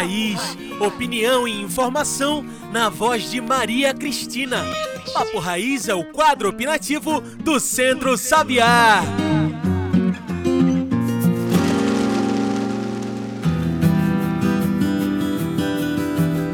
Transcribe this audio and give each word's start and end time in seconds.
Raiz. 0.00 0.40
Opinião 0.80 1.46
e 1.46 1.60
informação 1.60 2.42
na 2.72 2.88
voz 2.88 3.30
de 3.30 3.38
Maria 3.38 3.92
Cristina. 3.92 4.64
Papo 5.12 5.38
Raiz 5.38 5.88
é 5.88 5.94
o 5.94 6.04
quadro 6.04 6.48
opinativo 6.48 7.20
do 7.20 7.60
Centro 7.60 8.16
Sabiá. 8.16 9.02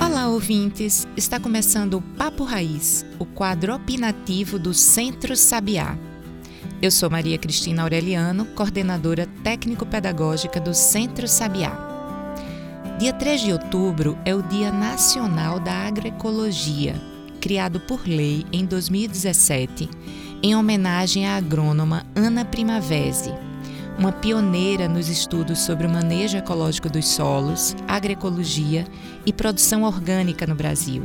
Olá, 0.00 0.28
ouvintes! 0.28 1.06
Está 1.14 1.38
começando 1.38 1.98
o 1.98 2.02
Papo 2.16 2.44
Raiz, 2.44 3.04
o 3.18 3.26
quadro 3.26 3.74
opinativo 3.74 4.58
do 4.58 4.72
Centro 4.72 5.36
Sabiá. 5.36 5.98
Eu 6.80 6.90
sou 6.90 7.10
Maria 7.10 7.36
Cristina 7.36 7.82
Aureliano, 7.82 8.46
coordenadora 8.54 9.28
técnico-pedagógica 9.42 10.58
do 10.58 10.72
Centro 10.72 11.28
Sabiá. 11.28 11.93
Dia 12.96 13.12
3 13.12 13.40
de 13.40 13.52
outubro 13.52 14.16
é 14.24 14.32
o 14.32 14.40
Dia 14.40 14.70
Nacional 14.70 15.58
da 15.58 15.72
Agroecologia, 15.72 16.94
criado 17.40 17.80
por 17.80 18.06
lei 18.06 18.46
em 18.52 18.64
2017, 18.64 19.90
em 20.40 20.54
homenagem 20.54 21.26
à 21.26 21.34
agrônoma 21.34 22.06
Ana 22.14 22.44
Primavesi, 22.44 23.34
uma 23.98 24.12
pioneira 24.12 24.88
nos 24.88 25.08
estudos 25.08 25.58
sobre 25.58 25.88
o 25.88 25.90
manejo 25.90 26.36
ecológico 26.36 26.88
dos 26.88 27.08
solos, 27.08 27.74
agroecologia 27.88 28.86
e 29.26 29.32
produção 29.32 29.82
orgânica 29.82 30.46
no 30.46 30.54
Brasil. 30.54 31.02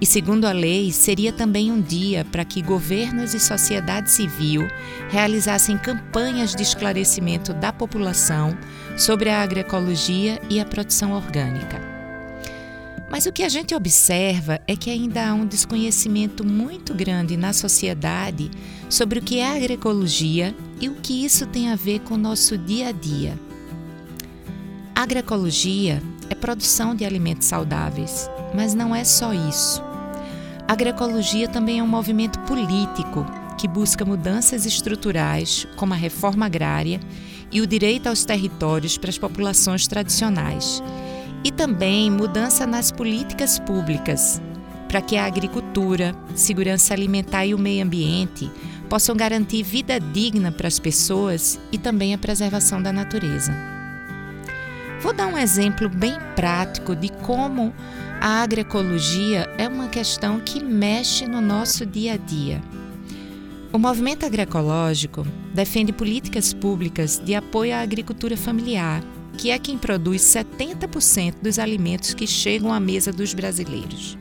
E 0.00 0.06
segundo 0.06 0.46
a 0.46 0.52
lei, 0.52 0.90
seria 0.92 1.30
também 1.30 1.70
um 1.70 1.80
dia 1.80 2.24
para 2.24 2.44
que 2.44 2.62
governos 2.62 3.34
e 3.34 3.40
sociedade 3.40 4.10
civil 4.10 4.66
realizassem 5.10 5.76
campanhas 5.76 6.54
de 6.54 6.62
esclarecimento 6.62 7.52
da 7.52 7.70
população 7.70 8.56
sobre 8.96 9.28
a 9.28 9.42
agroecologia 9.42 10.40
e 10.48 10.58
a 10.58 10.64
produção 10.64 11.12
orgânica. 11.12 11.78
Mas 13.10 13.26
o 13.26 13.32
que 13.32 13.42
a 13.42 13.48
gente 13.48 13.74
observa 13.74 14.60
é 14.66 14.74
que 14.74 14.88
ainda 14.88 15.28
há 15.28 15.34
um 15.34 15.44
desconhecimento 15.44 16.46
muito 16.46 16.94
grande 16.94 17.36
na 17.36 17.52
sociedade 17.52 18.50
sobre 18.88 19.18
o 19.18 19.22
que 19.22 19.38
é 19.38 19.56
agroecologia 19.56 20.54
e 20.80 20.88
o 20.88 20.94
que 20.94 21.24
isso 21.24 21.44
tem 21.44 21.70
a 21.70 21.76
ver 21.76 21.98
com 22.00 22.14
o 22.14 22.18
nosso 22.18 22.56
dia 22.56 22.88
a 22.88 22.92
dia. 22.92 23.38
agroecologia 24.94 26.00
é 26.30 26.34
produção 26.34 26.94
de 26.94 27.04
alimentos 27.04 27.48
saudáveis, 27.48 28.30
mas 28.54 28.72
não 28.72 28.94
é 28.94 29.02
só 29.02 29.34
isso. 29.34 29.89
A 30.70 30.72
agroecologia 30.72 31.48
também 31.48 31.80
é 31.80 31.82
um 31.82 31.88
movimento 31.88 32.38
político 32.42 33.26
que 33.58 33.66
busca 33.66 34.04
mudanças 34.04 34.64
estruturais, 34.64 35.66
como 35.74 35.94
a 35.94 35.96
reforma 35.96 36.46
agrária 36.46 37.00
e 37.50 37.60
o 37.60 37.66
direito 37.66 38.06
aos 38.06 38.24
territórios 38.24 38.96
para 38.96 39.10
as 39.10 39.18
populações 39.18 39.88
tradicionais, 39.88 40.80
e 41.42 41.50
também 41.50 42.08
mudança 42.08 42.68
nas 42.68 42.92
políticas 42.92 43.58
públicas, 43.58 44.40
para 44.86 45.00
que 45.00 45.16
a 45.16 45.24
agricultura, 45.24 46.14
segurança 46.36 46.94
alimentar 46.94 47.44
e 47.44 47.52
o 47.52 47.58
meio 47.58 47.84
ambiente 47.84 48.48
possam 48.88 49.16
garantir 49.16 49.64
vida 49.64 49.98
digna 49.98 50.52
para 50.52 50.68
as 50.68 50.78
pessoas 50.78 51.58
e 51.72 51.78
também 51.78 52.14
a 52.14 52.18
preservação 52.18 52.80
da 52.80 52.92
natureza. 52.92 53.52
Vou 55.00 55.12
dar 55.12 55.26
um 55.26 55.36
exemplo 55.36 55.88
bem 55.88 56.14
prático 56.36 56.94
de 56.94 57.08
como 57.08 57.74
a 58.20 58.42
agroecologia 58.42 59.48
é 59.56 59.66
uma 59.66 59.88
questão 59.88 60.38
que 60.40 60.62
mexe 60.62 61.26
no 61.26 61.40
nosso 61.40 61.86
dia 61.86 62.12
a 62.12 62.16
dia. 62.18 62.60
O 63.72 63.78
movimento 63.78 64.26
agroecológico 64.26 65.26
defende 65.54 65.90
políticas 65.90 66.52
públicas 66.52 67.18
de 67.18 67.34
apoio 67.34 67.74
à 67.74 67.80
agricultura 67.80 68.36
familiar, 68.36 69.02
que 69.38 69.50
é 69.50 69.58
quem 69.58 69.78
produz 69.78 70.20
70% 70.20 71.36
dos 71.40 71.58
alimentos 71.58 72.12
que 72.12 72.26
chegam 72.26 72.70
à 72.70 72.78
mesa 72.78 73.10
dos 73.10 73.32
brasileiros. 73.32 74.18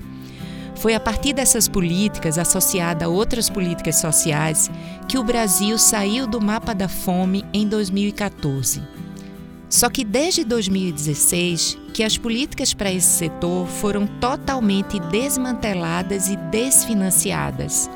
Foi 0.75 0.95
a 0.95 0.99
partir 0.99 1.33
dessas 1.33 1.67
políticas, 1.67 2.37
associada 2.37 3.03
a 3.03 3.09
outras 3.09 3.49
políticas 3.49 3.97
sociais, 3.97 4.71
que 5.09 5.17
o 5.17 5.23
Brasil 5.25 5.77
saiu 5.77 6.25
do 6.25 6.39
mapa 6.39 6.73
da 6.73 6.87
fome 6.87 7.43
em 7.51 7.67
2014. 7.67 8.98
Só 9.69 9.87
que 9.87 10.03
desde 10.03 10.43
2016 10.43 11.77
que 11.93 12.03
as 12.03 12.17
políticas 12.17 12.73
para 12.73 12.91
esse 12.91 13.07
setor 13.07 13.67
foram 13.67 14.07
totalmente 14.07 14.99
desmanteladas 14.99 16.27
e 16.27 16.35
desfinanciadas, 16.35 17.89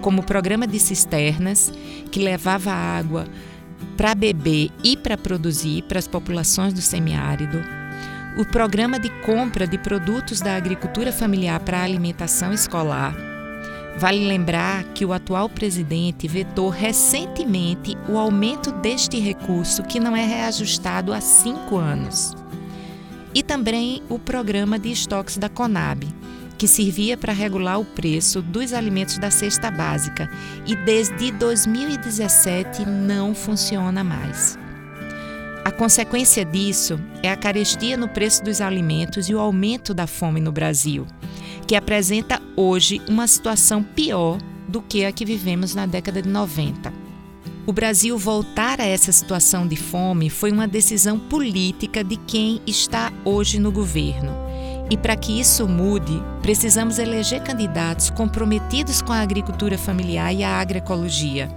como 0.00 0.22
o 0.22 0.24
programa 0.24 0.66
de 0.66 0.78
cisternas, 0.78 1.72
que 2.10 2.20
levava 2.20 2.72
água 2.72 3.26
para 3.96 4.14
beber 4.14 4.70
e 4.82 4.96
para 4.96 5.18
produzir 5.18 5.82
para 5.82 5.98
as 5.98 6.08
populações 6.08 6.72
do 6.72 6.80
semiárido, 6.80 7.58
o 8.38 8.44
programa 8.44 8.98
de 8.98 9.10
compra 9.22 9.66
de 9.66 9.76
produtos 9.76 10.40
da 10.40 10.54
agricultura 10.54 11.12
familiar 11.12 11.60
para 11.60 11.82
alimentação 11.82 12.52
escolar, 12.52 13.14
Vale 13.98 14.24
lembrar 14.28 14.84
que 14.94 15.04
o 15.04 15.12
atual 15.12 15.48
presidente 15.48 16.28
vetou 16.28 16.68
recentemente 16.68 17.98
o 18.08 18.16
aumento 18.16 18.70
deste 18.70 19.18
recurso, 19.18 19.82
que 19.82 19.98
não 19.98 20.16
é 20.16 20.24
reajustado 20.24 21.12
há 21.12 21.20
cinco 21.20 21.76
anos. 21.76 22.32
E 23.34 23.42
também 23.42 24.00
o 24.08 24.16
programa 24.16 24.78
de 24.78 24.92
estoques 24.92 25.36
da 25.36 25.48
Conab, 25.48 26.06
que 26.56 26.68
servia 26.68 27.16
para 27.16 27.32
regular 27.32 27.80
o 27.80 27.84
preço 27.84 28.40
dos 28.40 28.72
alimentos 28.72 29.18
da 29.18 29.32
cesta 29.32 29.68
básica 29.68 30.30
e 30.64 30.76
desde 30.76 31.32
2017 31.32 32.86
não 32.86 33.34
funciona 33.34 34.04
mais. 34.04 34.56
A 35.64 35.72
consequência 35.72 36.44
disso 36.44 37.00
é 37.20 37.32
a 37.32 37.36
carestia 37.36 37.96
no 37.96 38.08
preço 38.08 38.44
dos 38.44 38.60
alimentos 38.60 39.28
e 39.28 39.34
o 39.34 39.40
aumento 39.40 39.92
da 39.92 40.06
fome 40.06 40.40
no 40.40 40.52
Brasil 40.52 41.04
que 41.68 41.76
apresenta 41.76 42.40
hoje 42.56 42.98
uma 43.06 43.26
situação 43.26 43.82
pior 43.82 44.38
do 44.66 44.80
que 44.80 45.04
a 45.04 45.12
que 45.12 45.22
vivemos 45.22 45.74
na 45.74 45.84
década 45.84 46.22
de 46.22 46.28
90. 46.28 46.90
O 47.66 47.72
Brasil 47.74 48.16
voltar 48.16 48.80
a 48.80 48.86
essa 48.86 49.12
situação 49.12 49.68
de 49.68 49.76
fome 49.76 50.30
foi 50.30 50.50
uma 50.50 50.66
decisão 50.66 51.18
política 51.18 52.02
de 52.02 52.16
quem 52.16 52.62
está 52.66 53.12
hoje 53.22 53.58
no 53.58 53.70
governo. 53.70 54.32
E 54.90 54.96
para 54.96 55.14
que 55.14 55.38
isso 55.38 55.68
mude, 55.68 56.22
precisamos 56.40 56.98
eleger 56.98 57.42
candidatos 57.42 58.08
comprometidos 58.08 59.02
com 59.02 59.12
a 59.12 59.20
agricultura 59.20 59.76
familiar 59.76 60.34
e 60.34 60.42
a 60.42 60.58
agroecologia. 60.58 61.50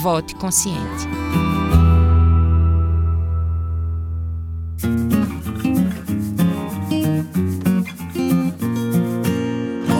Vote 0.00 0.32
consciente. 0.36 1.08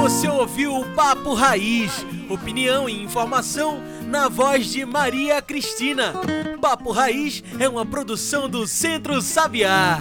Você 0.00 0.28
ouviu 0.28 0.76
o 0.76 0.84
Papo 0.94 1.34
Raiz, 1.34 2.06
opinião 2.30 2.88
e 2.88 3.02
informação 3.02 3.82
na 4.06 4.28
voz 4.28 4.66
de 4.66 4.84
Maria 4.84 5.42
Cristina. 5.42 6.14
Papo 6.60 6.92
Raiz 6.92 7.42
é 7.58 7.68
uma 7.68 7.84
produção 7.84 8.48
do 8.48 8.68
Centro 8.68 9.20
Sabiá. 9.20 10.00